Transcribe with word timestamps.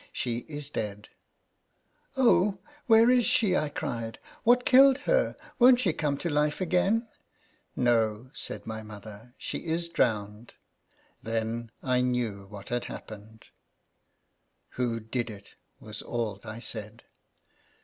"She 0.11 0.39
is 0.49 0.71
dead."" 0.71 1.09
Oh, 2.17 2.57
where 2.87 3.07
is 3.11 3.23
she?" 3.23 3.55
I 3.55 3.69
cried." 3.69 4.17
What 4.43 4.65
killed 4.65 4.97
her? 5.05 5.35
Won't 5.59 5.79
she 5.81 5.93
come 5.93 6.17
to 6.17 6.27
life 6.29 6.59
again?"" 6.59 7.07
No," 7.75 8.31
said 8.33 8.65
my 8.65 8.81
mother;" 8.81 9.35
she 9.47 9.59
is 9.59 9.87
drowned." 9.89 10.55
Then 11.21 11.69
I 11.83 12.01
knew 12.01 12.47
what 12.47 12.69
had 12.69 12.85
happened. 12.85 13.49
'tWho 14.75 15.11
did 15.11 15.29
it?" 15.29 15.53
was 15.79 16.01
all 16.01 16.41
I 16.43 16.57
said. 16.57 17.03